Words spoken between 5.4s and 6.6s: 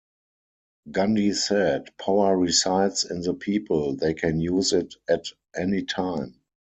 any time.